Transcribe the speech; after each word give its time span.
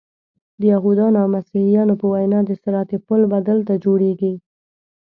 د 0.59 0.61
یهودانو 0.73 1.17
او 1.23 1.27
مسیحیانو 1.35 1.93
په 2.01 2.05
وینا 2.13 2.39
د 2.45 2.51
صراط 2.61 2.89
پل 3.07 3.21
به 3.31 3.39
دلته 3.49 3.73
جوړیږي. 3.85 4.33